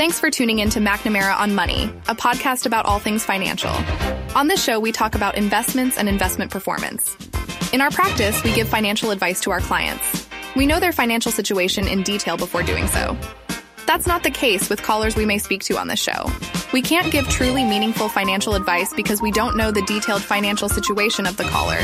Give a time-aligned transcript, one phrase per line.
[0.00, 3.72] Thanks for tuning in to McNamara on Money, a podcast about all things financial.
[4.34, 7.14] On this show, we talk about investments and investment performance.
[7.74, 10.26] In our practice, we give financial advice to our clients.
[10.56, 13.14] We know their financial situation in detail before doing so.
[13.86, 16.30] That's not the case with callers we may speak to on this show.
[16.72, 21.26] We can't give truly meaningful financial advice because we don't know the detailed financial situation
[21.26, 21.76] of the caller.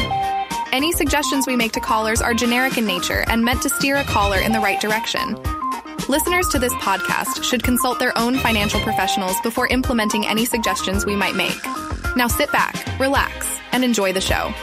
[0.72, 4.04] Any suggestions we make to callers are generic in nature and meant to steer a
[4.04, 5.36] caller in the right direction.
[6.08, 11.16] Listeners to this podcast should consult their own financial professionals before implementing any suggestions we
[11.16, 11.58] might make.
[12.14, 14.54] Now sit back, relax, and enjoy the show.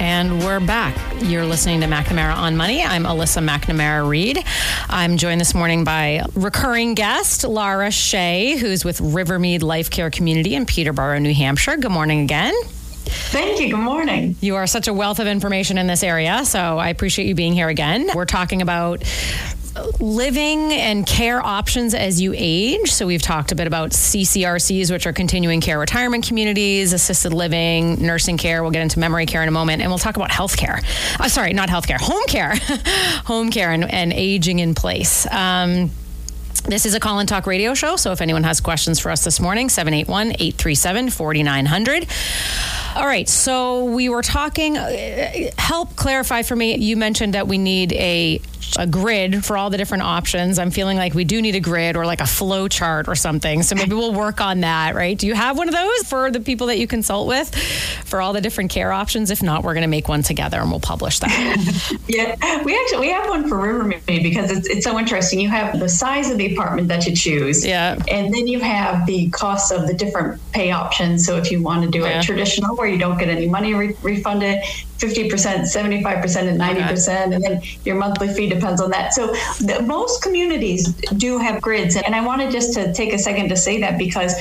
[0.00, 0.96] And we're back.
[1.22, 2.82] You're listening to McNamara on Money.
[2.82, 4.44] I'm Alyssa McNamara Reed.
[4.88, 10.56] I'm joined this morning by recurring guest Lara Shea, who's with Rivermead Life Care Community
[10.56, 11.76] in Peterborough, New Hampshire.
[11.76, 12.54] Good morning again.
[13.04, 13.70] Thank you.
[13.70, 14.34] Good morning.
[14.40, 17.52] You are such a wealth of information in this area, so I appreciate you being
[17.52, 18.10] here again.
[18.14, 19.04] We're talking about
[20.00, 22.90] living and care options as you age.
[22.92, 28.04] So we've talked a bit about CCRCs, which are continuing care retirement communities, assisted living,
[28.04, 28.62] nursing care.
[28.62, 30.84] We'll get into memory care in a moment, and we'll talk about healthcare.
[31.18, 32.54] Uh, sorry, not healthcare, home care,
[33.24, 35.26] home care, and, and, aging in place.
[35.30, 35.90] Um,
[36.64, 37.96] this is a call and talk radio show.
[37.96, 42.06] So if anyone has questions for us this morning, 781 837 4900.
[42.96, 43.28] All right.
[43.28, 46.76] So we were talking, uh, help clarify for me.
[46.76, 48.42] You mentioned that we need a
[48.78, 50.58] a grid for all the different options.
[50.58, 53.62] I'm feeling like we do need a grid or like a flow chart or something.
[53.62, 55.18] So maybe we'll work on that, right?
[55.18, 57.54] Do you have one of those for the people that you consult with
[58.04, 59.30] for all the different care options?
[59.30, 61.98] If not, we're going to make one together and we'll publish that.
[62.08, 65.40] yeah, we actually we have one for Rivermead because it's, it's so interesting.
[65.40, 69.06] You have the size of the apartment that you choose, yeah, and then you have
[69.06, 71.26] the costs of the different pay options.
[71.26, 72.20] So if you want to do yeah.
[72.20, 74.62] it traditional where you don't get any money re- refunded,
[75.00, 77.34] 50%, 75%, and 90%.
[77.34, 79.14] And then your monthly fee depends on that.
[79.14, 79.28] So
[79.60, 81.96] the, most communities do have grids.
[81.96, 84.34] And I wanted just to take a second to say that because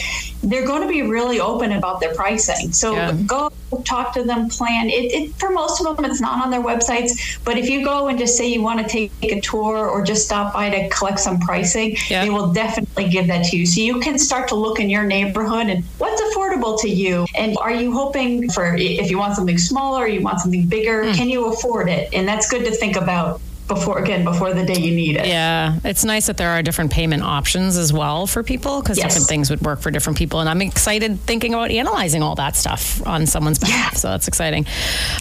[0.44, 2.72] they're going to be really open about their pricing.
[2.72, 3.14] So yeah.
[3.26, 3.52] go
[3.86, 4.90] talk to them, plan.
[4.90, 7.40] It, it, for most of them, it's not on their websites.
[7.44, 10.26] But if you go and just say you want to take a tour or just
[10.26, 12.24] stop by to collect some pricing, yeah.
[12.24, 13.66] they will definitely give that to you.
[13.66, 17.26] So you can start to look in your neighborhood and what's affordable to you.
[17.36, 21.04] And are you hoping for if you want something smaller, you want something bigger?
[21.04, 21.16] Mm.
[21.16, 22.14] Can you afford it?
[22.14, 25.28] And that's good to think about before again before the day you need it.
[25.28, 29.14] Yeah, it's nice that there are different payment options as well for people because yes.
[29.14, 30.42] different things would work for different people.
[30.42, 33.94] And I'm excited thinking about analyzing all that stuff on someone's behalf.
[33.94, 34.00] Yeah.
[34.00, 34.66] So that's exciting.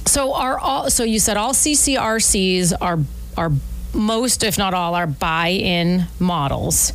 [0.06, 2.98] So are all so you said all CCRCs are
[3.36, 3.52] are
[3.94, 6.92] most, if not all, are buy-in models.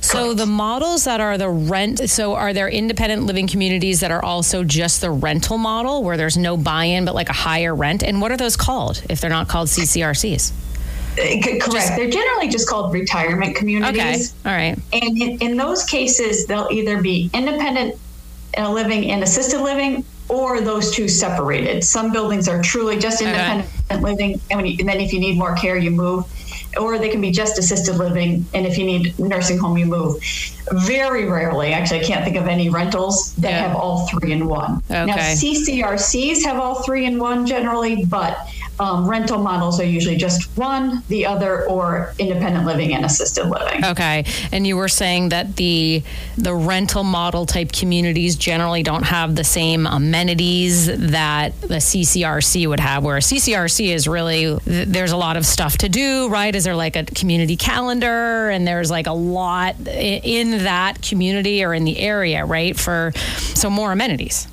[0.00, 0.38] So Correct.
[0.38, 4.62] the models that are the rent, so are there independent living communities that are also
[4.62, 8.02] just the rental model where there's no buy-in but like a higher rent?
[8.02, 10.52] And what are those called if they're not called CCRCs?
[11.16, 11.72] Correct.
[11.72, 14.34] Just, They're generally just called retirement communities.
[14.40, 14.50] Okay.
[14.50, 14.78] All right.
[14.92, 17.98] And in, in those cases, they'll either be independent
[18.58, 21.84] uh, living and assisted living or those two separated.
[21.84, 24.00] Some buildings are truly just independent okay.
[24.00, 26.24] living, and, you, and, then if you need more care, you move.
[26.76, 30.22] Or they can be just assisted living, and if you need nursing home, you move.
[30.72, 33.68] Very rarely, actually, I can't think of any rentals that yeah.
[33.68, 34.82] have all three in one.
[34.90, 35.06] Okay.
[35.06, 38.46] Now, CCRCs have all three in one generally, but
[38.78, 43.84] um, rental models are usually just one, the other, or independent living and assisted living.
[43.84, 46.02] Okay, and you were saying that the
[46.36, 52.80] the rental model type communities generally don't have the same amenities that the CCRC would
[52.80, 53.02] have.
[53.04, 56.54] Where a CCRC is really there's a lot of stuff to do, right?
[56.54, 61.72] Is there like a community calendar, and there's like a lot in that community or
[61.72, 62.78] in the area, right?
[62.78, 63.12] For
[63.54, 64.48] so more amenities.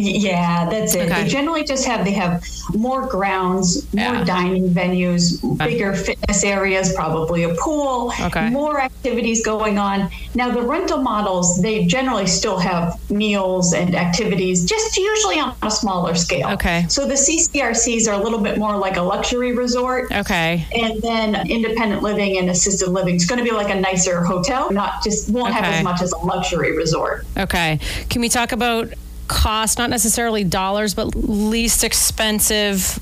[0.00, 1.10] Yeah, that's it.
[1.10, 1.22] Okay.
[1.22, 2.44] They generally just have they have
[2.74, 4.24] more grounds, more yeah.
[4.24, 8.50] dining venues, bigger fitness areas, probably a pool, okay.
[8.50, 10.10] more activities going on.
[10.34, 15.70] Now the rental models, they generally still have meals and activities, just usually on a
[15.70, 16.48] smaller scale.
[16.50, 16.86] Okay.
[16.88, 20.12] So the CCRCs are a little bit more like a luxury resort.
[20.12, 20.66] Okay.
[20.74, 24.70] And then independent living and assisted living is going to be like a nicer hotel,
[24.70, 25.64] not just won't okay.
[25.64, 27.26] have as much as a luxury resort.
[27.36, 27.80] Okay.
[28.10, 28.92] Can we talk about
[29.28, 32.98] cost, not necessarily dollars, but least expensive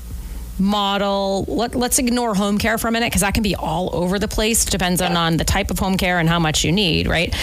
[0.59, 1.45] model.
[1.47, 4.27] Let, us ignore home care for a minute because that can be all over the
[4.27, 4.65] place.
[4.65, 7.33] Depends on, on the type of home care and how much you need, right?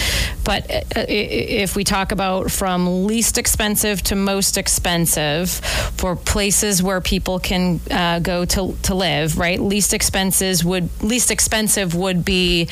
[0.43, 7.01] But uh, if we talk about from least expensive to most expensive for places where
[7.01, 9.59] people can uh, go to, to live, right?
[9.59, 12.67] Least expenses would least expensive would be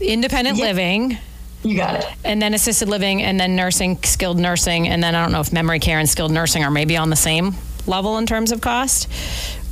[0.00, 1.18] independent living
[1.62, 2.06] you got it.
[2.24, 5.52] And then assisted living, and then nursing, skilled nursing, and then I don't know if
[5.52, 7.54] memory care and skilled nursing are maybe on the same
[7.86, 9.08] level in terms of cost,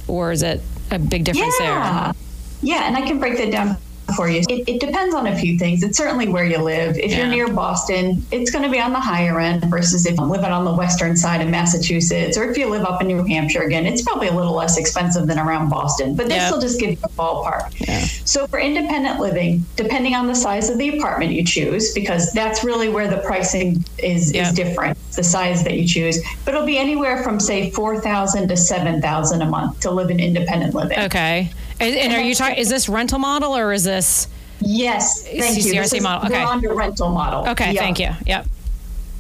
[0.09, 0.61] or is it
[0.91, 2.13] a big difference yeah.
[2.13, 2.15] there?
[2.63, 3.77] Yeah, and I can break that down
[4.15, 4.43] for you.
[4.49, 5.83] It, it, depends on a few things.
[5.83, 6.97] It's certainly where you live.
[6.97, 7.19] If yeah.
[7.19, 10.51] you're near Boston, it's going to be on the higher end versus if you're living
[10.51, 13.87] on the western side of Massachusetts, or if you live up in New Hampshire again,
[13.87, 16.47] it's probably a little less expensive than around Boston, but this yep.
[16.49, 17.75] still just give you a ballpark.
[17.81, 18.05] Yeah.
[18.25, 22.63] So for independent living, depending on the size of the apartment you choose, because that's
[22.63, 24.49] really where the pricing is, yep.
[24.49, 28.57] is different, the size that you choose, but it'll be anywhere from say 4000 to
[28.57, 30.99] 7000 a month to live in independent living.
[30.99, 31.51] Okay.
[31.81, 32.57] And, and are you talking?
[32.57, 34.29] Is this rental model or is this?
[34.61, 35.83] Yes, thank CCRC you.
[35.83, 36.27] This model.
[36.27, 36.43] Okay.
[36.43, 37.49] We're on the rental model.
[37.51, 37.83] Okay, yep.
[37.83, 38.11] thank you.
[38.27, 38.47] Yep.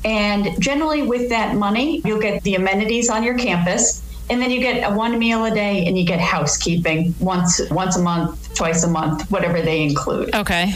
[0.04, 4.60] And generally, with that money, you'll get the amenities on your campus, and then you
[4.60, 8.84] get a one meal a day, and you get housekeeping once once a month, twice
[8.84, 10.34] a month, whatever they include.
[10.34, 10.74] Okay.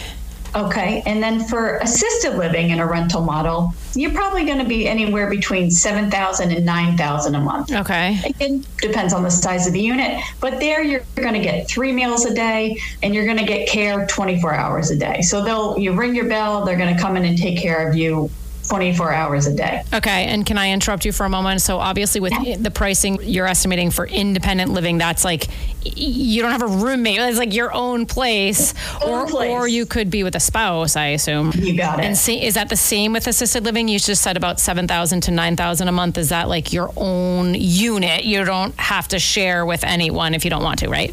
[0.54, 1.02] Okay.
[1.06, 5.28] And then for assisted living in a rental model, you're probably going to be anywhere
[5.28, 7.72] between 7,000 and 9,000 a month.
[7.72, 8.18] Okay.
[8.40, 11.92] It depends on the size of the unit, but there you're going to get 3
[11.92, 15.22] meals a day and you're going to get care 24 hours a day.
[15.22, 17.96] So they'll you ring your bell, they're going to come in and take care of
[17.96, 18.30] you
[18.70, 19.82] 24 hours a day.
[19.92, 20.26] Okay.
[20.26, 21.60] And can I interrupt you for a moment?
[21.60, 22.56] So, obviously, with yeah.
[22.56, 25.48] the pricing you're estimating for independent living, that's like
[25.82, 27.18] you don't have a roommate.
[27.18, 29.50] It's like your own place, own or place.
[29.50, 30.94] or you could be with a spouse.
[30.94, 32.04] I assume you got it.
[32.04, 33.88] And see, is that the same with assisted living?
[33.88, 36.16] You just said about seven thousand to nine thousand a month.
[36.16, 38.24] Is that like your own unit?
[38.24, 41.12] You don't have to share with anyone if you don't want to, right?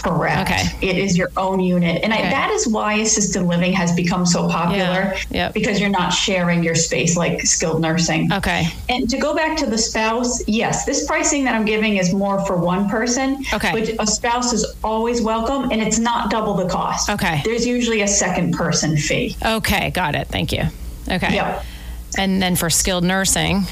[0.00, 0.50] Correct.
[0.50, 0.88] Okay.
[0.88, 2.02] It is your own unit.
[2.02, 2.26] And okay.
[2.26, 5.22] I, that is why assisted living has become so popular yeah.
[5.30, 5.54] Yep.
[5.54, 8.32] because you're not sharing your space like skilled nursing.
[8.32, 8.66] Okay.
[8.88, 12.44] And to go back to the spouse, yes, this pricing that I'm giving is more
[12.46, 13.44] for one person.
[13.52, 13.72] Okay.
[13.72, 17.10] But a spouse is always welcome and it's not double the cost.
[17.10, 17.42] Okay.
[17.44, 19.36] There's usually a second person fee.
[19.44, 19.90] Okay.
[19.90, 20.28] Got it.
[20.28, 20.64] Thank you.
[21.08, 21.34] Okay.
[21.34, 21.64] Yep.
[22.18, 23.62] And then for skilled nursing.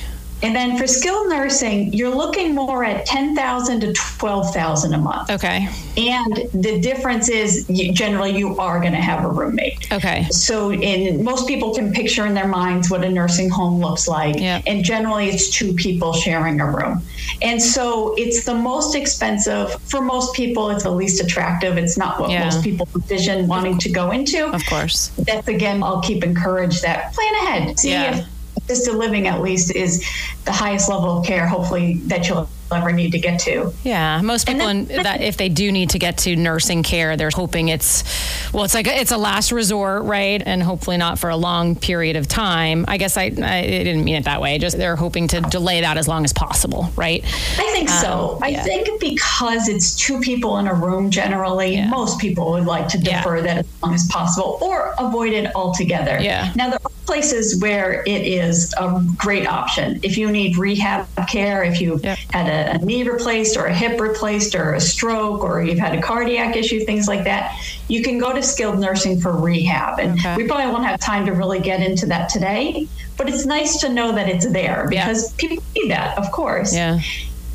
[0.42, 5.30] And then for skilled nursing, you're looking more at 10,000 to 12,000 a month.
[5.30, 5.68] Okay.
[5.96, 9.92] And the difference is you, generally you are going to have a roommate.
[9.92, 10.24] Okay.
[10.30, 14.36] So in most people can picture in their minds what a nursing home looks like.
[14.38, 14.64] Yep.
[14.66, 17.02] And generally it's two people sharing a room.
[17.42, 21.76] And so it's the most expensive for most people it's the least attractive.
[21.76, 22.44] It's not what yeah.
[22.44, 24.46] most people envision wanting to go into.
[24.46, 25.08] Of course.
[25.18, 27.78] That's again I'll keep encourage that plan ahead.
[27.78, 28.18] See yeah.
[28.18, 30.04] if assisted living at least is
[30.44, 33.72] the highest level of care hopefully that you'll ever need to get to.
[33.82, 37.16] Yeah, most people then, in, that if they do need to get to nursing care,
[37.16, 38.04] they're hoping it's
[38.52, 40.42] well, it's like a, it's a last resort, right?
[40.44, 42.84] And hopefully not for a long period of time.
[42.88, 44.58] I guess I, I didn't mean it that way.
[44.58, 47.24] Just they're hoping to delay that as long as possible, right?
[47.24, 48.38] I think um, so.
[48.42, 48.62] I yeah.
[48.62, 51.88] think because it's two people in a room generally, yeah.
[51.88, 53.42] most people would like to defer yeah.
[53.42, 56.18] that as long as possible or avoid it altogether.
[56.20, 56.52] Yeah.
[56.56, 59.98] Now there are places where it is a great option.
[60.02, 62.18] If you need rehab care, if you yep.
[62.30, 65.96] had a a, knee replaced or a hip replaced or a stroke or you've had
[65.98, 67.56] a cardiac issue, things like that,
[67.88, 69.98] you can go to skilled nursing for rehab.
[69.98, 70.36] And okay.
[70.36, 73.88] we probably won't have time to really get into that today, but it's nice to
[73.88, 75.36] know that it's there because yeah.
[75.48, 76.74] people need that, of course.
[76.74, 77.00] Yeah.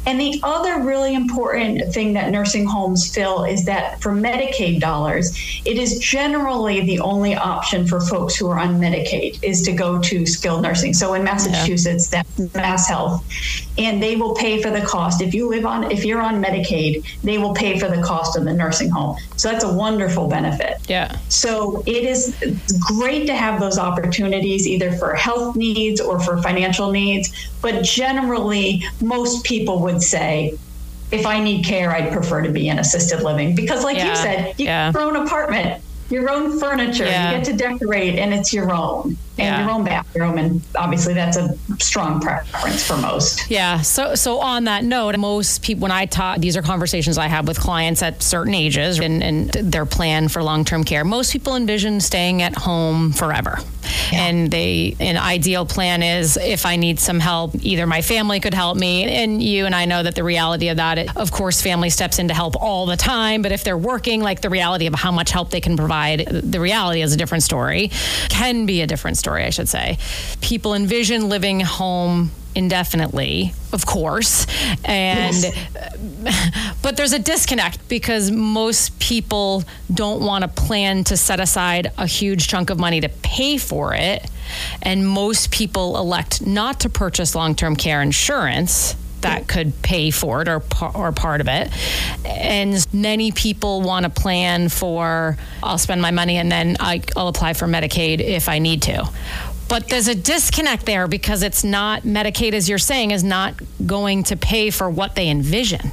[0.06, 5.32] And the other really important thing that nursing homes fill is that for Medicaid dollars,
[5.66, 10.00] it is generally the only option for folks who are on Medicaid is to go
[10.02, 10.94] to skilled nursing.
[10.94, 12.24] So in Massachusetts, yeah.
[12.38, 13.26] that's Mass Health,
[13.78, 15.22] and they will pay for the cost.
[15.22, 18.44] If you live on, if you're on Medicaid, they will pay for the cost of
[18.44, 19.18] the nursing home.
[19.38, 20.78] So that's a wonderful benefit.
[20.90, 21.18] Yeah.
[21.30, 22.36] So it is
[22.88, 27.32] great to have those opportunities either for health needs or for financial needs.
[27.62, 30.58] But generally, most people would say,
[31.12, 34.10] if I need care, I'd prefer to be in assisted living because, like yeah.
[34.10, 34.92] you said, you yeah.
[34.92, 37.32] your own apartment, your own furniture, yeah.
[37.32, 41.38] you get to decorate, and it's your own and your own bathroom and obviously that's
[41.38, 46.06] a strong preference for most yeah so so on that note most people when i
[46.06, 50.28] talk these are conversations i have with clients at certain ages and, and their plan
[50.28, 53.58] for long-term care most people envision staying at home forever
[54.12, 54.24] yeah.
[54.26, 58.54] and they an ideal plan is if i need some help either my family could
[58.54, 61.62] help me and you and i know that the reality of that it, of course
[61.62, 64.88] family steps in to help all the time but if they're working like the reality
[64.88, 67.92] of how much help they can provide the reality is a different story
[68.30, 69.98] can be a different story, I should say.
[70.42, 74.46] People envision living home indefinitely, of course.
[74.86, 76.76] And yes.
[76.82, 82.08] but there's a disconnect because most people don't want to plan to set aside a
[82.08, 84.30] huge chunk of money to pay for it.
[84.82, 90.48] And most people elect not to purchase long-term care insurance that could pay for it
[90.48, 90.62] or,
[90.94, 91.70] or part of it.
[92.26, 97.30] And many people want to plan for, I'll spend my money and then I, I'll
[97.30, 99.10] apply for Medicaid if I need to.
[99.70, 103.54] But there's a disconnect there because it's not Medicaid, as you're saying, is not
[103.86, 105.92] going to pay for what they envision.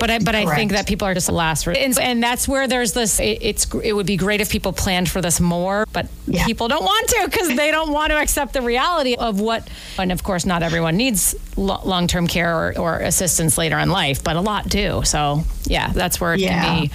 [0.00, 0.48] But I, but Correct.
[0.48, 3.20] I think that people are just the last, and, and that's where there's this.
[3.20, 6.46] It, it's it would be great if people planned for this more, but Yeah.
[6.46, 9.68] people don't want to because they don't want to accept the reality of what.
[9.98, 13.90] And of course, not everyone needs lo- long term care or, or assistance later in
[13.90, 15.02] life, but a lot do.
[15.04, 16.64] So yeah, that's where it Yeah.
[16.64, 16.90] can be.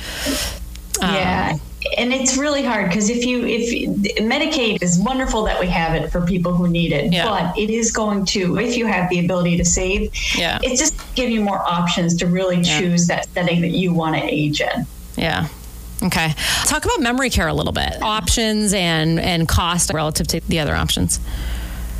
[1.01, 1.57] um, yeah.
[1.97, 6.11] And it's really hard because if you if Medicaid is wonderful that we have it
[6.11, 7.25] for people who need it, Yeah.
[7.25, 10.59] but it is going to if you have the ability to save, Yeah.
[10.63, 14.21] it's just give you more options to really choose that setting that you want to
[14.23, 14.85] age in.
[15.15, 15.47] Yeah.
[16.03, 16.33] Okay.
[16.65, 18.01] Talk about memory care a little bit.
[18.01, 21.19] Options and and cost relative to the other options.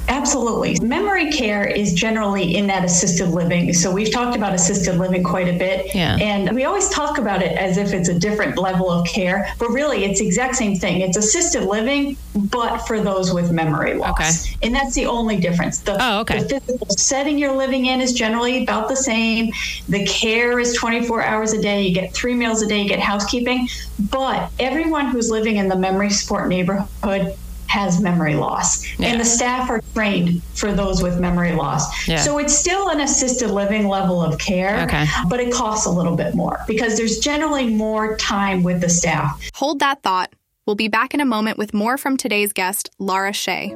[0.08, 0.78] Absolutely.
[0.82, 3.74] Memory care is generally in that assisted living.
[3.74, 5.94] So we've talked about assisted living quite a bit.
[5.96, 6.18] Yeah.
[6.20, 9.70] And we always talk about it as if it's a different level of care, but
[9.70, 11.02] really it's the exact same thing.
[11.02, 14.46] It's assisted living, but for those with memory loss.
[14.46, 14.58] Okay.
[14.64, 15.80] And that's the only difference.
[15.80, 16.40] The, Oh, okay.
[16.44, 19.52] the physical setting you're living in is generally about the same.
[19.90, 21.82] The care is 24 hours a day.
[21.84, 23.68] You get three meals a day, you get housekeeping.
[24.12, 27.36] But everyone who's living in the memory support neighborhood
[27.68, 28.86] has memory loss.
[29.00, 29.08] Yeah.
[29.10, 32.08] And the staff are trained for those with memory loss.
[32.08, 32.18] Yeah.
[32.18, 35.06] So it's still an assisted living level of care, Okay.
[35.30, 39.42] but it costs a little bit more because there's generally more time with the staff.
[39.56, 40.34] Hold that thought.
[40.66, 43.76] We'll be back in a moment with more from today's guest, Lara Shea.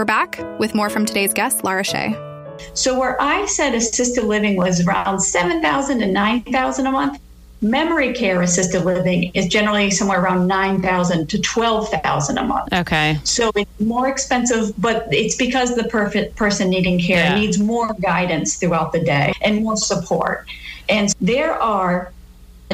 [0.00, 2.16] We're back with more from today's guest, Lara Shea.
[2.72, 7.20] So where I said assisted living was around 7,000 to 9,000 a month,
[7.60, 12.72] memory care assisted living is generally somewhere around 9,000 to 12,000 a month.
[12.72, 13.18] Okay.
[13.24, 17.34] So it's more expensive, but it's because the perfect person needing care Yeah.
[17.38, 20.46] needs more guidance throughout the day and more support.
[20.88, 22.10] And there are,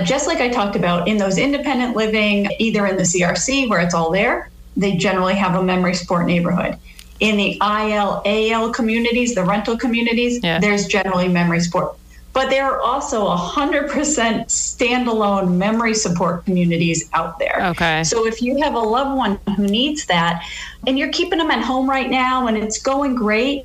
[0.05, 3.95] just like I talked about, in those independent living, either in the CRC where it's
[3.95, 6.79] all there, they generally have a memory support neighborhood.
[7.21, 10.59] In the IL, AL communities, the rental communities, Yeah.
[10.59, 11.97] there's generally memory support.
[12.33, 17.59] But there are also 100% standalone memory support communities out there.
[17.71, 18.05] Okay.
[18.05, 20.43] So if you have a loved one who needs that
[20.87, 23.65] and you're keeping them at home right now and it's going great,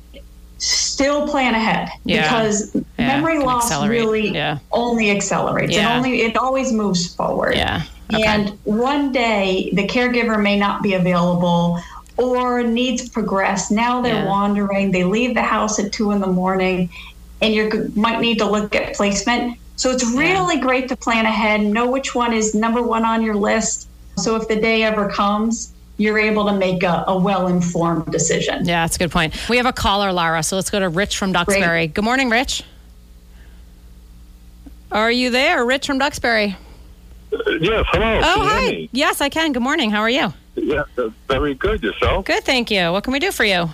[0.56, 2.22] still plan ahead Yeah.
[2.22, 3.90] because Yeah, memory can loss accelerate.
[4.00, 4.58] really Yeah.
[4.70, 5.74] only accelerates.
[5.74, 5.92] Yeah.
[5.92, 7.56] It only it always moves forward.
[7.56, 7.82] Yeah.
[8.14, 8.22] Okay.
[8.24, 11.78] And one day the caregiver may not be available
[12.16, 13.70] or needs progress.
[13.70, 14.26] Now they're Yeah.
[14.28, 14.90] wandering.
[14.90, 16.90] They leave the house at two in the morning,
[17.40, 19.56] and you might need to look at placement.
[19.76, 23.34] So it's really great to plan ahead, know which one is number one on your
[23.34, 23.88] list.
[24.18, 28.64] So if the day ever comes, you're able to make a, a well informed decision.
[28.66, 29.34] Yeah, that's a good point.
[29.48, 30.42] We have a caller, Lara.
[30.42, 31.86] So let's go to Rich from Duxbury.
[31.88, 32.62] Good morning, Rich.
[34.90, 36.56] Are you there, Rich from Duxbury?
[37.32, 38.20] Uh, yes, hello.
[38.22, 38.66] Oh, Can you hear hi.
[38.70, 38.88] me?
[38.92, 39.52] Yes, I can.
[39.52, 39.90] Good morning.
[39.90, 40.34] How are you?
[40.54, 40.84] Yeah,
[41.28, 41.82] very good.
[41.82, 42.26] Yourself?
[42.26, 42.92] Good, thank you.
[42.92, 43.70] What can we do for you?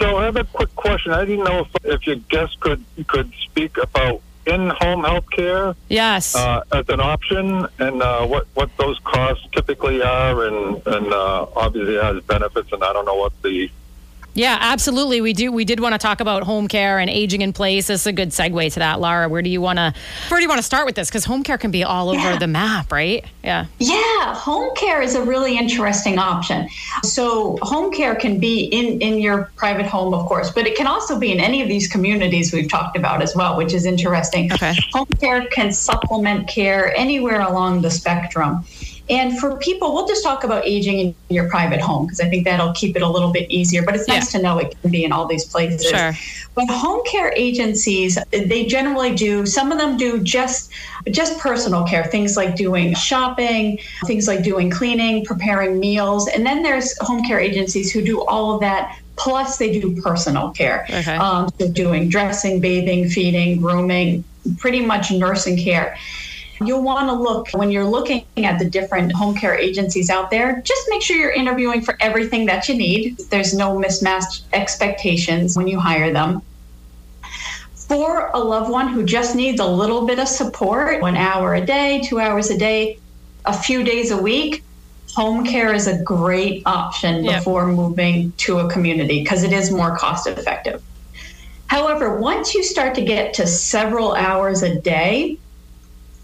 [0.00, 1.12] So I have a quick question.
[1.12, 6.34] I didn't know if, if your guest could could speak about in-home health care Yes.
[6.36, 11.46] uh, as an option and uh, what, what those costs typically are and, and uh,
[11.56, 13.70] obviously it has benefits and I don't know what the
[14.34, 15.20] yeah, absolutely.
[15.20, 15.50] We do.
[15.52, 17.86] We did want to talk about home care and aging in place.
[17.86, 19.28] This is a good segue to that, Lara.
[19.28, 19.94] Where do you want to?
[20.28, 21.08] Where do you want to start with this?
[21.08, 22.38] Because home care can be all over Yeah.
[22.38, 23.24] the map, right?
[23.42, 23.66] Yeah.
[23.78, 26.68] Yeah, home care is a really interesting option.
[27.02, 30.86] So home care can be in in your private home, of course, but it can
[30.86, 34.52] also be in any of these communities we've talked about as well, which is interesting.
[34.52, 34.74] Okay.
[34.92, 38.64] Home care can supplement care anywhere along the spectrum.
[39.10, 42.44] And for people, we'll just talk about aging in your private home because I think
[42.44, 43.82] that'll keep it a little bit easier.
[43.82, 45.84] But it's nice to know it can be in all these places.
[45.84, 46.12] Sure.
[46.54, 49.44] But home care agencies, they generally do.
[49.44, 50.70] Some of them do just
[51.10, 56.62] just personal care, things like doing shopping, things like doing cleaning, preparing meals, and then
[56.62, 58.98] there's home care agencies who do all of that.
[59.16, 60.86] Plus, they do personal care.
[60.90, 61.16] Okay.
[61.16, 64.24] Um, so doing dressing, bathing, feeding, grooming,
[64.58, 65.96] pretty much nursing care.
[66.60, 70.62] You'll want to look when you're looking at the different home care agencies out there,
[70.64, 73.18] just make sure you're interviewing for everything that you need.
[73.30, 76.42] There's no mismatched expectations when you hire them.
[77.74, 81.64] For a loved one who just needs a little bit of support, one hour a
[81.64, 82.98] day, two hours a day,
[83.44, 84.62] a few days a week,
[85.14, 87.38] home care is a great option Yep.
[87.38, 90.82] before moving to a community because it is more cost effective.
[91.66, 95.38] However, once you start to get to several hours a day,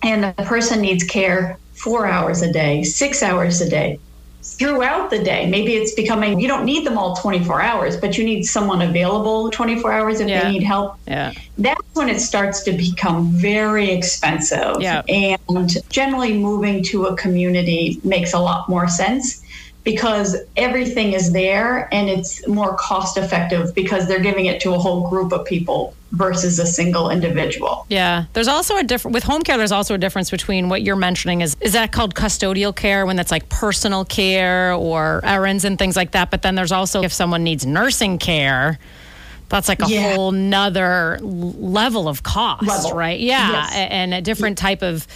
[0.03, 3.99] and the person needs care four hours a day, six hours a day,
[4.43, 5.49] throughout the day.
[5.49, 9.51] Maybe it's becoming you don't need them all 24 hours, but you need someone available
[9.51, 10.45] 24 hours if yeah.
[10.45, 10.97] they need help.
[11.07, 11.33] Yeah.
[11.59, 14.81] That's when it starts to become very expensive.
[14.81, 15.03] Yeah.
[15.09, 19.40] And generally moving to a community makes a lot more sense
[19.83, 24.79] because everything is there and it's more cost effective because they're giving it to a
[24.79, 27.87] whole group of people versus a single individual.
[27.89, 28.25] Yeah.
[28.33, 31.41] There's also a different with home care there's also a difference between what you're mentioning
[31.41, 35.97] is is that called custodial care when that's like personal care or errands and things
[35.97, 38.79] like that, but then there's also if someone needs nursing care
[39.51, 40.15] that's like a yeah.
[40.15, 42.95] whole nother level of cost, level.
[42.95, 43.19] right?
[43.19, 43.73] Yeah, yes.
[43.75, 45.07] and a different type of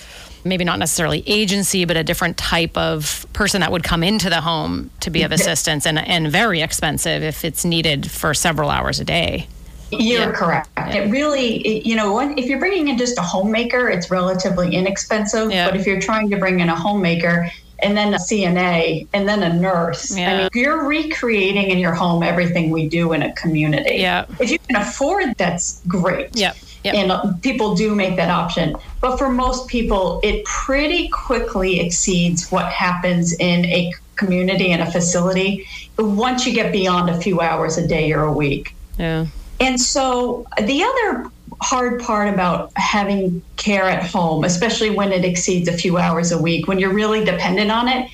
[0.45, 4.41] maybe not necessarily agency, but a different type of person that would come into the
[4.41, 9.01] home to be of assistance and, and very expensive if it's needed for several hours
[9.01, 9.49] a day.
[9.91, 10.33] You're yeah.
[10.33, 10.69] correct.
[10.77, 10.95] Yeah.
[10.95, 15.51] It really, it, you know, if you're bringing in just a homemaker, it's relatively inexpensive.
[15.51, 15.71] Yeah.
[15.71, 17.49] But if you're trying to bring in a homemaker,
[17.81, 20.17] and then a CNA, and then a nurse.
[20.17, 20.33] Yeah.
[20.33, 23.97] I mean, you're recreating in your home everything we do in a community.
[23.97, 24.27] Yeah.
[24.41, 26.31] If you can afford, that's great.
[26.35, 26.55] Yeah.
[26.85, 26.95] Yep.
[26.95, 28.77] And people do make that option.
[29.01, 34.91] But for most people, it pretty quickly exceeds what happens in a community and a
[34.91, 35.67] facility
[35.99, 38.75] once you get beyond a few hours a day or a week.
[38.99, 39.27] Yeah.
[39.61, 45.69] And so the other hard part about having care at home, especially when it exceeds
[45.69, 48.11] a few hours a week, when you're really dependent on it,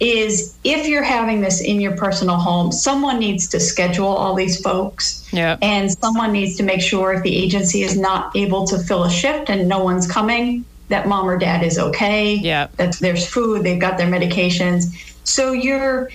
[0.00, 4.60] is if you're having this in your personal home, someone needs to schedule all these
[4.60, 5.28] folks.
[5.32, 5.58] Yeah.
[5.60, 9.10] And someone needs to make sure if the agency is not able to fill a
[9.10, 12.34] shift and no one's coming, that mom or dad is okay.
[12.34, 12.68] Yeah.
[12.76, 15.14] That there's food, they've got their medications.
[15.24, 16.10] So you're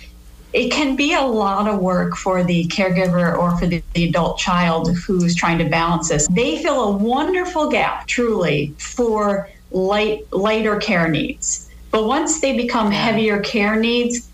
[0.55, 4.39] it can be a lot of work for the caregiver or for the, the, adult
[4.39, 6.27] child who's trying to balance this.
[6.29, 11.64] They fill a wonderful gap, truly, for light lighter care needs.
[11.95, 14.29] But once they become heavier care needs,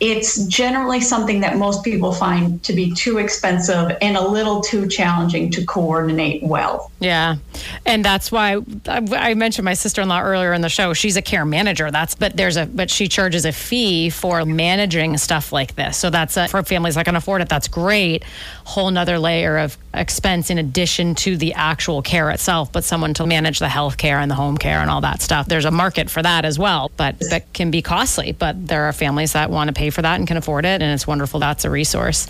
[0.00, 4.88] it's generally something that most people find to be too expensive and a little too
[4.88, 6.90] challenging to coordinate well.
[7.00, 7.36] Yeah.
[7.84, 10.94] And that's why I mentioned my sister-in-law earlier in the show.
[10.94, 11.90] She's a care manager.
[11.90, 15.98] That's but there's a but she charges a fee for managing stuff like this.
[15.98, 17.48] So that's a, for families that can afford it.
[17.48, 18.24] That's great.
[18.64, 23.26] Whole nother layer of expense in addition to the actual care itself, but someone to
[23.26, 25.46] manage the health care and the home care and all that stuff.
[25.46, 28.32] There's a market for that as well, but that can be costly.
[28.32, 30.92] But there are families that want to pay for that and can afford it, and
[30.92, 31.40] it's wonderful.
[31.40, 32.26] That's a resource.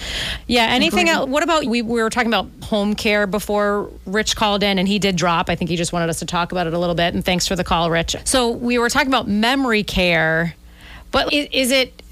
[0.46, 0.66] Yeah.
[0.70, 1.28] Anything else?
[1.28, 4.98] What about we, we were talking about home care before Rich called in, and he
[4.98, 5.50] did drop.
[5.50, 7.14] I think he just wanted us to talk about it a little bit.
[7.14, 8.16] And thanks for the call, Rich.
[8.24, 10.54] So we were talking about memory care,
[11.10, 12.02] but is it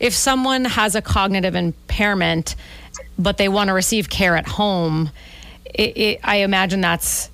[0.00, 2.56] if someone has a cognitive impairment,
[3.18, 5.10] but they want to receive care at home?
[5.64, 7.30] It, it, I imagine that's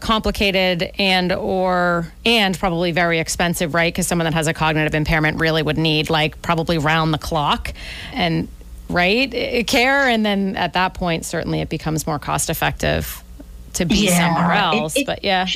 [0.00, 5.40] complicated and or and probably very expensive right because someone that has a cognitive impairment
[5.40, 7.72] really would need like probably round the clock
[8.12, 8.46] and
[8.88, 13.22] right care and then at that point certainly it becomes more cost effective
[13.72, 14.34] to be yeah.
[14.34, 15.46] somewhere else it, it, but yeah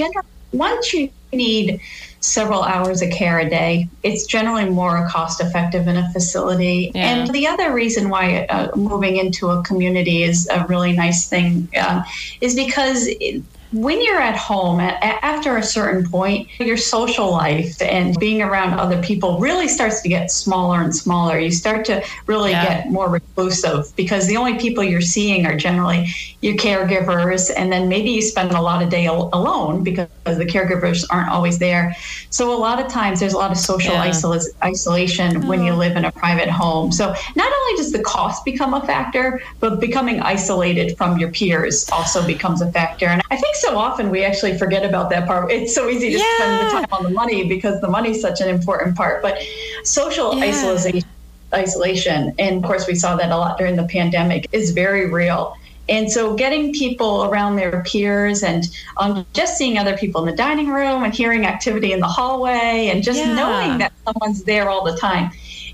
[0.53, 1.81] once you need
[2.21, 7.15] several hours of care a day it's generally more cost effective in a facility yeah.
[7.15, 11.69] and the other reason why uh, moving into a community is a really nice thing
[11.77, 12.03] uh,
[12.41, 18.19] is because it, when you're at home after a certain point your social life and
[18.19, 22.51] being around other people really starts to get smaller and smaller you start to really
[22.51, 22.65] yeah.
[22.65, 26.09] get more reclusive because the only people you're seeing are generally
[26.41, 30.45] your caregivers and then maybe you spend a lot of day al- alone because the
[30.45, 31.95] caregivers aren't always there
[32.31, 34.09] so a lot of times there's a lot of social yeah.
[34.09, 35.49] isol- isolation oh.
[35.49, 35.77] when you oh.
[35.77, 39.79] live in a private home so not only does the cost become a factor but
[39.79, 44.25] becoming isolated from your peers also becomes a factor and i think so often we
[44.25, 45.53] actually forget about that part.
[45.53, 46.37] It's so easy to yeah.
[46.37, 49.23] spend the time on the money because the money is such an important part.
[49.23, 49.43] But
[49.85, 50.47] social yeah.
[50.47, 51.09] isolation,
[51.53, 55.55] isolation, and of course we saw that a lot during the pandemic, is very real.
[55.89, 58.65] And so getting people around their peers and
[58.97, 62.91] um, just seeing other people in the dining room and hearing activity in the hallway
[62.93, 63.35] and just yeah.
[63.35, 65.33] knowing that someone's there all the time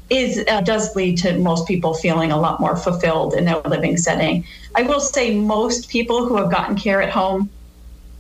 [0.09, 3.97] is uh, does lead to most people feeling a lot more fulfilled in their living
[3.97, 4.45] setting.
[4.75, 7.51] I will say most people who have gotten care at home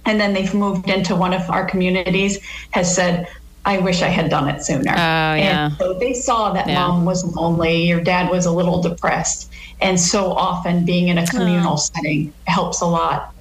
[0.06, 3.28] and then they've moved into one of our communities has said
[3.66, 4.92] I wish I had done it sooner.
[4.92, 5.66] Oh, yeah.
[5.66, 6.86] And so they saw that yeah.
[6.86, 9.50] mom was lonely, your dad was a little depressed.
[9.80, 11.76] And so often being in a communal oh.
[11.76, 13.34] setting helps a lot.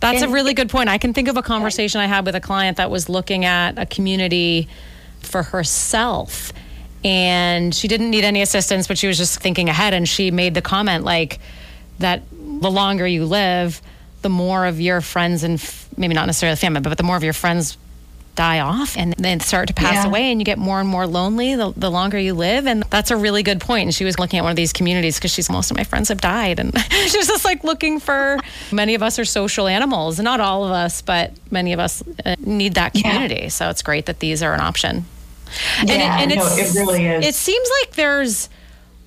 [0.00, 0.90] That's and, a really good point.
[0.90, 3.78] I can think of a conversation I had with a client that was looking at
[3.78, 4.68] a community
[5.20, 6.52] for herself.
[7.02, 9.94] And she didn't need any assistance, but she was just thinking ahead.
[9.94, 11.40] And she made the comment like
[12.00, 13.80] that the longer you live,
[14.24, 17.16] the more of your friends and f- maybe not necessarily the family, but the more
[17.16, 17.78] of your friends
[18.34, 20.06] die off and then start to pass Yeah.
[20.06, 23.12] away and you get more and more lonely the, the longer you live and that's
[23.12, 23.84] a really good point.
[23.84, 26.08] and she was looking at one of these communities because she's most of my friends
[26.08, 28.38] have died and she's just like looking for
[28.72, 32.34] many of us are social animals not all of us but many of us uh,
[32.40, 33.02] need that Yeah.
[33.02, 35.04] community so it's great that these are an option
[35.84, 37.24] Yeah, no, it really is.
[37.28, 38.48] it seems like there's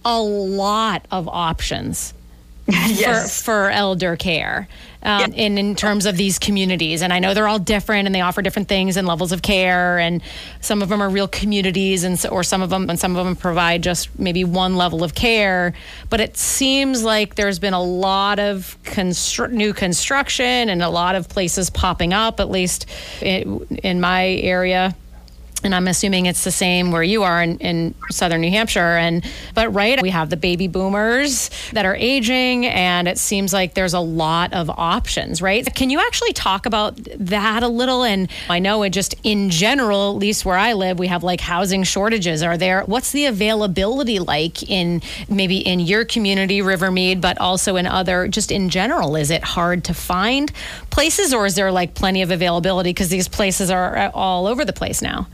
[0.06, 2.14] a lot of options
[2.68, 3.42] yes.
[3.42, 4.70] for, for elder care
[5.04, 7.02] um, in, in terms of these communities.
[7.02, 10.00] And I know they're all different and they offer different things and levels of care.
[10.00, 10.22] And
[10.62, 13.26] some of them are real communities, and so, or some of them and some of
[13.26, 15.74] them provide just maybe one level of care.
[16.10, 18.78] But it seems like there's been a lot of
[19.52, 22.86] new construction and a lot of places popping up, at least
[23.22, 24.96] in, in my area
[25.68, 28.80] and I'm assuming it's the same where you are in, in southern New Hampshire.
[28.98, 33.74] And but right, we have the baby boomers that are aging, and it seems like
[33.74, 35.42] there's a lot of options.
[35.42, 35.68] Right?
[35.76, 38.04] Can you actually talk about that a little?
[38.04, 41.42] And I know it just in general, at least where I live, we have like
[41.42, 42.42] housing shortages.
[42.42, 42.84] Are there?
[42.84, 48.30] What's the availability like in maybe in your community, Rivermead, but also in other?
[48.30, 50.52] Just in general, is it hard to find
[50.92, 54.64] places, or is there like plenty of availability because these places are uh, all over
[54.64, 55.28] the place now?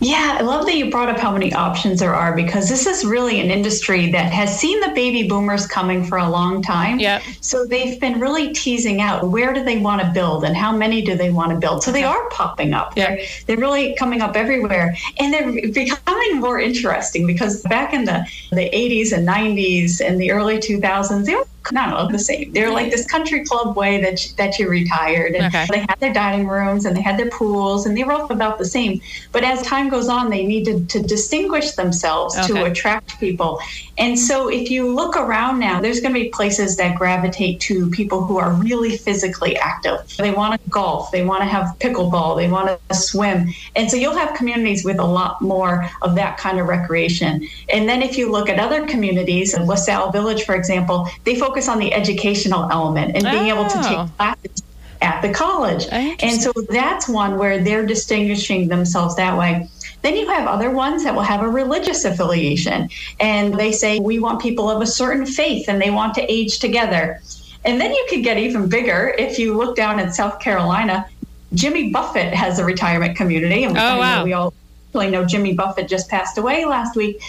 [0.00, 3.04] Yeah, I love that you brought up how many options there are because this is
[3.04, 6.98] really an industry that has seen the baby boomers coming for a long time.
[6.98, 7.22] Yep.
[7.40, 11.02] So they've been really teasing out where do they want to build and how many
[11.02, 11.82] do they want to build.
[11.82, 12.96] So they are popping up.
[12.96, 13.08] Yep.
[13.08, 14.96] They're, they're really coming up everywhere.
[15.18, 20.32] And they're becoming more interesting because back in the, the 80s and 90s and the
[20.32, 22.52] early 2000s, they were not all the same.
[22.52, 25.66] They're like this country club way that you, that you retired, and Okay.
[25.70, 28.58] they had their dining rooms and they had their pools, and they were all about
[28.58, 29.00] the same.
[29.32, 33.60] But as time goes on, they needed to distinguish themselves to attract people.
[33.98, 37.90] And so, if you look around now, there's going to be places that gravitate to
[37.90, 39.98] people who are really physically active.
[40.18, 43.96] They want to golf, they want to have pickleball, they want to swim, and so
[43.96, 47.46] you'll have communities with a lot more of that kind of recreation.
[47.70, 51.78] And then, if you look at other communities, Lasell Village, for example, they focus on
[51.78, 53.82] the educational element and being able to Oh.
[53.82, 54.62] take classes
[55.02, 55.86] at the college.
[55.90, 59.68] And so that's one where they're distinguishing themselves that way.
[60.02, 62.88] Then you have other ones that will have a religious affiliation
[63.18, 66.58] and they say, we want people of a certain faith and they want to age
[66.60, 67.20] together.
[67.64, 71.06] And then you could get even bigger if you look down at South Carolina.
[71.54, 73.64] Jimmy Buffett has a retirement community.
[73.64, 74.24] And Oh, wow.
[74.24, 74.54] we all
[74.94, 77.20] really know Jimmy Buffett just passed away last week.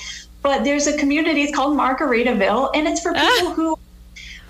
[0.43, 3.35] But there's a community, it's called Margaritaville, and it's for ah.
[3.37, 3.79] people who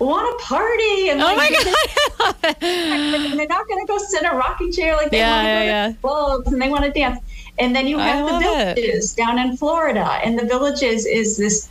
[0.06, 1.20] want to party and.
[1.20, 2.56] Oh like, my God.
[2.62, 5.46] and they're not going to go sit in a rocking chair like they Yeah, want
[5.46, 7.20] to go yeah, to clubs and they want to dance.
[7.58, 8.76] And then you I have the love it.
[8.76, 11.68] villages down in Florida, and the villages is this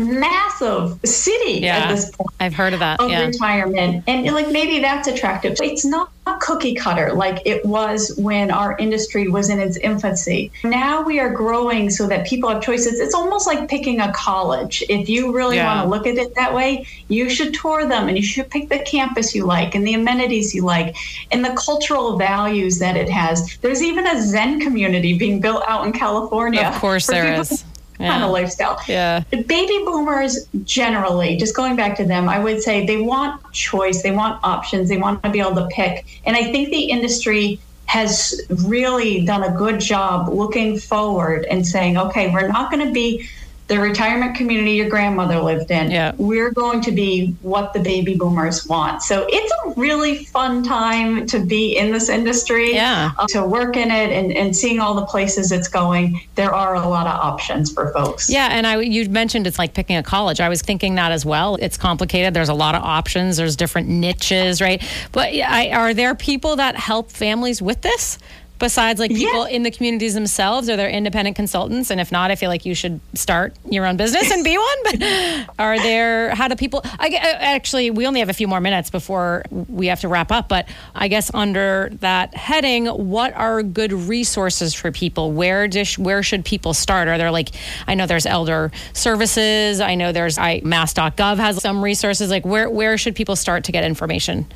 [0.00, 1.78] massive city Yeah.
[1.78, 3.00] at this point I've heard of that.
[3.00, 3.26] of Yeah.
[3.26, 4.04] retirement.
[4.06, 5.56] And like maybe that's attractive.
[5.62, 10.50] It's not cookie cutter like it was when our industry was in its infancy.
[10.62, 13.00] Now we are growing so that people have choices.
[13.00, 14.82] It's almost like picking a college.
[14.88, 15.66] If you really Yeah.
[15.74, 18.68] want to look at it that way, you should tour them and you should pick
[18.68, 20.94] the campus you like and the amenities you like
[21.32, 23.58] and the cultural values that it has.
[23.60, 26.62] There's even a Zen community being built out in California.
[26.62, 27.58] Of course there people
[28.00, 28.10] is.
[28.10, 28.80] kind of lifestyle.
[28.88, 29.20] Yeah.
[29.30, 34.10] Baby boomers generally, just going back to them, I would say they want choice, they
[34.10, 36.20] want options, they want to be able to pick.
[36.24, 41.98] And I think the industry has really done a good job looking forward and saying,
[41.98, 43.28] okay, we're not going to be
[43.70, 45.92] the retirement community your grandmother lived in.
[45.92, 46.10] Yeah.
[46.18, 49.00] We're going to be what the baby boomers want.
[49.00, 53.12] So it's a really fun time to be in this industry, Yeah.
[53.16, 56.20] uh, to work in it and, and seeing all the places it's going.
[56.34, 58.28] There are a lot of options for folks.
[58.28, 60.40] Yeah, and I you mentioned it's like picking a college.
[60.40, 61.54] I was thinking that as well.
[61.60, 62.34] It's complicated.
[62.34, 63.36] There's a lot of options.
[63.36, 64.82] There's different niches, right?
[65.12, 68.18] But I, are there people that help families with this?
[68.60, 69.56] Besides, like people Yeah.
[69.56, 71.90] in the communities themselves, are there independent consultants?
[71.90, 74.76] And if not, I feel like you should start your own business and be one.
[74.84, 76.34] But are there?
[76.34, 76.82] How do people?
[76.84, 80.30] I uh, actually, we only have a few more minutes before we have to wrap
[80.30, 80.48] up.
[80.48, 85.32] But I guess under that heading, what are good resources for people?
[85.32, 87.08] Where dish, where should people start?
[87.08, 87.50] Are there like
[87.88, 89.80] I know there's elder services.
[89.80, 92.30] I know there's I mass.gov has some resources.
[92.30, 94.46] Like where where should people start to get information?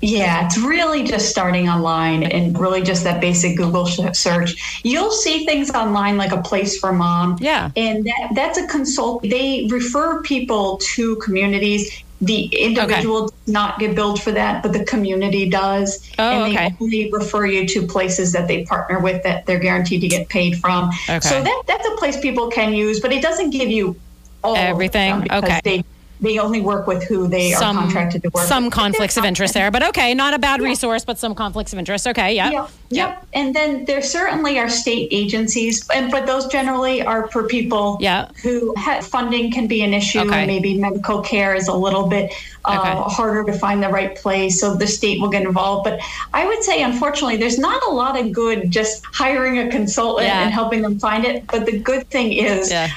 [0.00, 4.80] Yeah, it's really just starting online and really just that basic Google search.
[4.84, 7.36] You'll see things online like a place for mom.
[7.40, 7.70] Yeah.
[7.76, 9.22] And that, that's a consult.
[9.22, 12.02] They refer people to communities.
[12.20, 16.08] The individual does not get billed for that, but the community does.
[16.18, 16.76] Oh, and they okay.
[16.80, 20.58] only refer you to places that they partner with that they're guaranteed to get paid
[20.58, 20.90] from.
[21.08, 21.20] Okay.
[21.20, 23.96] So that, that's a place people can use, but it doesn't give you
[24.42, 25.30] all Everything?
[25.30, 25.60] Okay.
[25.64, 25.84] They,
[26.20, 28.72] they only work with who they some, are contracted to work some with.
[28.72, 32.06] conflicts of interest there, but okay, not a bad resource, but some conflicts of interest.
[32.08, 32.50] Okay, yeah.
[32.50, 32.70] Yep.
[32.90, 33.26] Yep.
[33.34, 38.28] And then there certainly are state agencies, and but those generally are for people Yeah.
[38.42, 40.20] who have funding can be an issue.
[40.20, 40.46] Okay.
[40.46, 42.32] Maybe medical care is a little bit
[42.64, 43.14] uh, Okay.
[43.14, 45.84] harder to find the right place, so the state will get involved.
[45.84, 46.00] But
[46.34, 50.42] I would say, unfortunately, there's not a lot of good just hiring a consultant Yeah.
[50.42, 51.46] and helping them find it.
[51.46, 52.88] But the good thing is Yeah.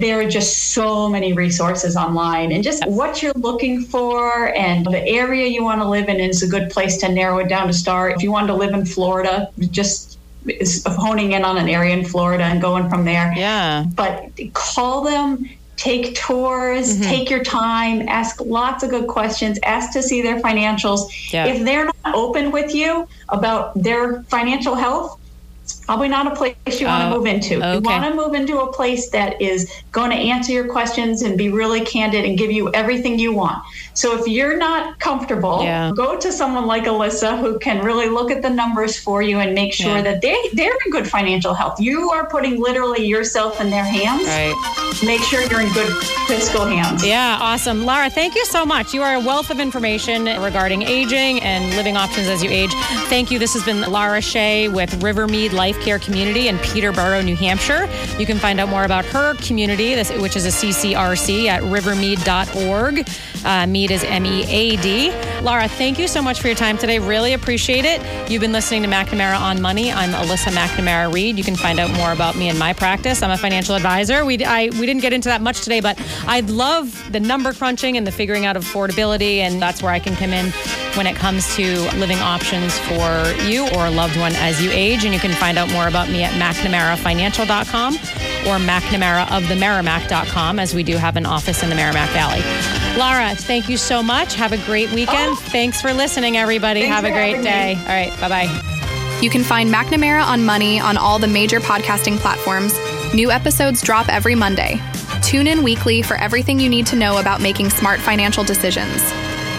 [0.00, 5.02] There are just so many resources online and just what you're looking for and the
[5.06, 7.72] area you want to live in is a good place to narrow it down to
[7.72, 10.18] start if you want to live in florida just
[10.86, 13.84] honing in on an area in florida and going from there Yeah.
[13.94, 17.02] but call them take tours Mm-hmm.
[17.02, 21.46] take your time ask lots of good questions ask to see their financials Yeah.
[21.46, 25.18] if they're not open with you about their financial health
[25.86, 27.74] probably not a place you want Oh, uh, to move into okay.
[27.74, 31.38] you want to move into a place that is going to answer your questions and
[31.38, 33.62] be really candid and give you everything you want
[33.94, 35.92] so if you're not comfortable Yeah.
[35.96, 39.54] go to someone like alyssa who can really look at the numbers for you and
[39.54, 40.02] make sure Yeah.
[40.02, 44.24] that they, they're in good financial health you are putting literally yourself in their hands
[44.26, 44.54] Right.
[45.04, 45.92] make sure you're in good
[46.26, 47.04] fiscal hands.
[47.06, 47.84] Yeah, awesome.
[47.84, 48.92] Lara, thank you so much.
[48.94, 52.70] You are a wealth of information regarding aging and living options as you age.
[53.08, 53.38] Thank you.
[53.38, 57.88] This has been Lara Shea with Rivermead Life Care Community in Peterborough, New Hampshire.
[58.18, 63.08] You can find out more about her community, which is a CCRC, at rivermead.org.
[63.44, 65.10] Uh, Mead is M E A D.
[65.42, 66.98] Lara, thank you so much for your time today.
[66.98, 68.00] Really appreciate it.
[68.30, 69.92] You've been listening to McNamara on Money.
[69.92, 71.38] I'm Alyssa McNamara Reed.
[71.38, 73.22] You can find out more about me and my practice.
[73.22, 74.24] I'm a financial advisor.
[74.24, 77.96] We I we didn't get into that much today, but I love the number crunching
[77.96, 80.52] and the figuring out of affordability, and that's where I can come in
[80.96, 85.04] when it comes to living options for you or a loved one as you age.
[85.04, 90.96] And you can find out more about me at McNamaraFinancial.com or McNamaraoftheMerrimack.com, as we do
[90.96, 92.40] have an office in the Merrimack Valley.
[92.98, 94.34] Lara, thank you so much.
[94.34, 95.32] Have a great weekend.
[95.32, 95.36] Oh.
[95.36, 96.82] Thanks for listening, everybody.
[96.82, 97.74] Thanks have a great day.
[97.74, 97.80] me.
[97.80, 99.18] All right, bye bye.
[99.20, 102.74] You can find McNamara on Money on all the major podcasting platforms.
[103.14, 104.80] New episodes drop every Monday.
[105.22, 109.02] Tune in weekly for everything you need to know about making smart financial decisions.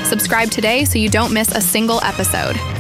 [0.07, 2.76] Subscribe today so you don't miss a single episode.